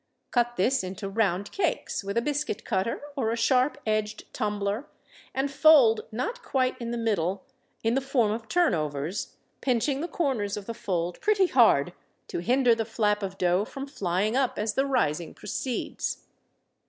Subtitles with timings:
[0.31, 4.87] Cut this into round cakes with a biscuit cutter or a sharp edged tumbler
[5.31, 7.45] and fold, not quite in the middle,
[7.83, 11.93] in the form of turnovers, pinching the corners of the fold pretty hard
[12.29, 16.25] to hinder the flap of dough from flying up as the rising proceeds.